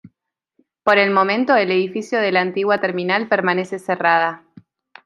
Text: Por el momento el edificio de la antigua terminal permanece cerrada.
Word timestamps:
Por 0.83 0.97
el 0.97 1.11
momento 1.11 1.55
el 1.55 1.69
edificio 1.69 2.19
de 2.21 2.31
la 2.31 2.41
antigua 2.41 2.81
terminal 2.81 3.27
permanece 3.27 3.77
cerrada. 3.77 4.43